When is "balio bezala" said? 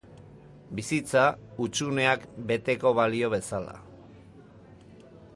3.01-3.77